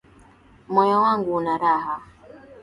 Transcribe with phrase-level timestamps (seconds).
[0.67, 1.95] Moyo wangu unaraha